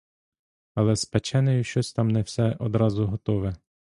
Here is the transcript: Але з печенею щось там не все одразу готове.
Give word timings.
Але 0.75 0.95
з 0.95 1.05
печенею 1.05 1.63
щось 1.63 1.93
там 1.93 2.07
не 2.07 2.21
все 2.21 2.55
одразу 2.59 3.07
готове. 3.07 3.55